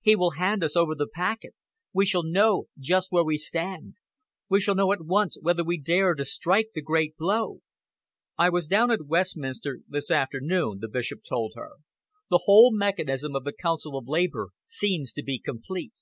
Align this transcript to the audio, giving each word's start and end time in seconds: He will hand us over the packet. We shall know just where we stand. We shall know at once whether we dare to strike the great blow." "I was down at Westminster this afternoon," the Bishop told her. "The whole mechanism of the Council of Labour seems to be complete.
He 0.00 0.14
will 0.14 0.34
hand 0.38 0.62
us 0.62 0.76
over 0.76 0.94
the 0.94 1.08
packet. 1.12 1.56
We 1.92 2.06
shall 2.06 2.22
know 2.22 2.68
just 2.78 3.10
where 3.10 3.24
we 3.24 3.36
stand. 3.36 3.96
We 4.48 4.60
shall 4.60 4.76
know 4.76 4.92
at 4.92 5.04
once 5.04 5.36
whether 5.42 5.64
we 5.64 5.76
dare 5.76 6.14
to 6.14 6.24
strike 6.24 6.68
the 6.72 6.80
great 6.80 7.16
blow." 7.16 7.62
"I 8.38 8.48
was 8.48 8.68
down 8.68 8.92
at 8.92 9.06
Westminster 9.08 9.80
this 9.88 10.08
afternoon," 10.08 10.78
the 10.80 10.86
Bishop 10.88 11.22
told 11.28 11.54
her. 11.56 11.70
"The 12.30 12.42
whole 12.44 12.70
mechanism 12.72 13.34
of 13.34 13.42
the 13.42 13.52
Council 13.52 13.98
of 13.98 14.06
Labour 14.06 14.50
seems 14.64 15.12
to 15.14 15.22
be 15.24 15.40
complete. 15.40 15.94